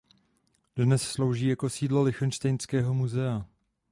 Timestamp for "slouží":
1.01-1.47